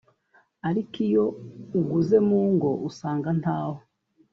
ariko 0.67 0.95
iyo 1.07 1.25
ugeze 1.79 2.17
mu 2.27 2.39
ngo 2.53 2.69
usanga 2.89 3.29
ntawo 3.39 3.77